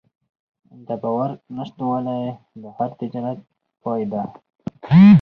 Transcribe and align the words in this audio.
د 0.87 0.89
باور 1.01 1.29
نشتوالی 1.57 2.21
د 2.61 2.63
هر 2.75 2.89
تجارت 2.99 3.39
پای 3.81 4.01
ده. 4.11 4.21